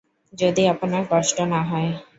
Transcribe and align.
যদি 0.33 0.63
আপনার 0.73 1.03
কষ্ট 1.11 1.37
না 1.51 1.61
হয়। 1.63 1.91